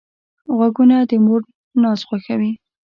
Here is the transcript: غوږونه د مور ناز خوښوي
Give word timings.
غوږونه 0.55 0.97
د 1.09 1.11
مور 1.25 1.41
ناز 1.81 1.99
خوښوي 2.07 2.51